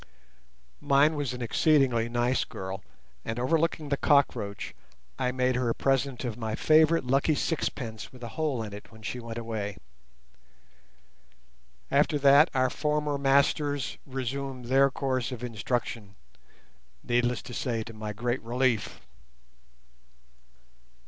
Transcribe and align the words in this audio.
Mine 0.79 1.13
was 1.13 1.31
an 1.31 1.43
exceedingly 1.43 2.09
nice 2.09 2.43
girl, 2.43 2.81
and, 3.23 3.37
overlooking 3.37 3.89
the 3.89 3.97
cockroach, 3.97 4.73
I 5.19 5.31
made 5.31 5.53
her 5.55 5.69
a 5.69 5.75
present 5.75 6.25
of 6.25 6.37
my 6.39 6.55
favourite 6.55 7.03
lucky 7.03 7.35
sixpence 7.35 8.11
with 8.11 8.23
a 8.23 8.29
hole 8.29 8.63
in 8.63 8.73
it 8.73 8.91
when 8.91 9.03
she 9.03 9.19
went 9.19 9.37
away. 9.37 9.77
After 11.91 12.17
that 12.17 12.49
our 12.55 12.71
former 12.71 13.19
masters 13.19 13.99
resumed 14.07 14.65
their 14.65 14.89
course 14.89 15.31
of 15.31 15.43
instruction, 15.43 16.15
needless 17.03 17.43
to 17.43 17.53
say 17.53 17.83
to 17.83 17.93
my 17.93 18.11
great 18.11 18.41
relief. 18.41 19.01